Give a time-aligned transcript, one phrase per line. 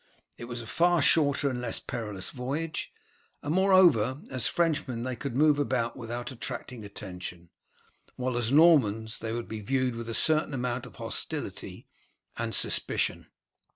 [0.35, 2.91] It was a far shorter and less perilous voyage,
[3.43, 7.51] and moreover, as Frenchmen they could move about without attracting attention,
[8.15, 11.85] while as Normans they would be viewed with a certain amount of hostility
[12.35, 13.27] and suspicion.